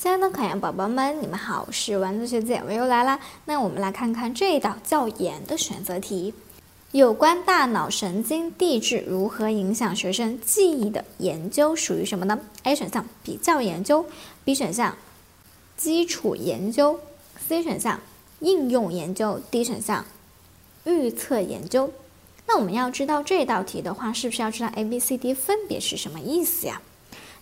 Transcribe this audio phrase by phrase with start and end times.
[0.00, 3.18] 亲爱的考研宝宝们，你们好，我是丸子学姐，我又来啦。
[3.46, 6.32] 那我们来看看这一道较严的选择题，
[6.92, 14.06] 有关大脑神经递质如何影响学生记忆的研究属于什么呢？A 选项比较研究
[14.44, 14.96] ，B 选项
[15.76, 17.00] 基础研究
[17.48, 17.98] ，C 选项
[18.38, 20.04] 应用研究，D 选项
[20.84, 21.92] 预测研究。
[22.46, 26.80] 那我们要知道这道题的话，是不是要知道 A、B、C、D 分别是什么意思呀？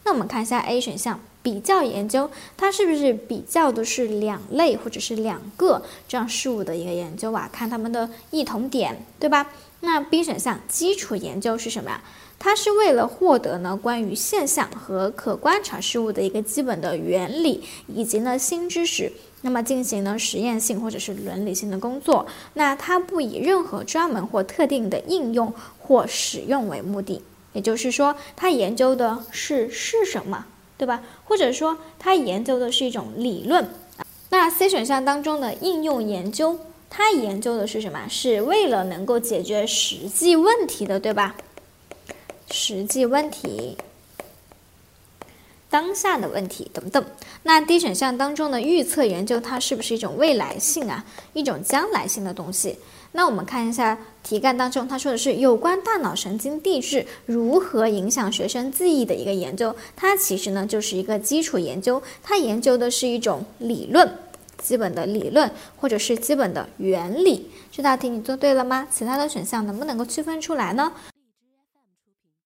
[0.04, 1.20] 那我们看一下 A 选项。
[1.46, 7.48] 比较研究，它是不是比较的是两类或者是两个这样事物的一个研究啊？
[7.52, 9.52] 看它们的异同点，对吧？
[9.78, 12.02] 那 B 选项基础研究是什么呀？
[12.36, 22.26] 它是为了获得呢关于现象和可观察事物的一个基本的原理以及呢新知识，那么进行呢实验性或者是伦理性的工作。
[22.54, 30.44] 那它不以任何专门或特定的应用或使用为目的，也就是说，它研究的是是什么？
[30.78, 31.02] 对吧？
[31.24, 33.68] 或者说，它研究的是一种理论。
[34.30, 36.58] 那 C 选项当中的应用研究，
[36.90, 38.06] 它研究的是什么？
[38.08, 41.36] 是为了能够解决实际问题的，对吧？
[42.50, 43.76] 实际问题。
[45.76, 47.04] 当下的问题等等。
[47.42, 52.78] 那 D 选项当中的预测研究，它是不是一种未来性啊，一种将来性的东西？
[53.12, 59.76] 那我们看一下题干当中，他说的是有关大脑神经递质如何影响学生记忆的一个研究。
[59.94, 64.10] 它其实呢就是一个基础研究，它研究的是一种理论，
[64.56, 67.50] 基本的理论或者是基本的原理。
[67.70, 68.88] 这道题你做对了吗？
[68.90, 70.90] 其他的选项能不能够区分出来呢？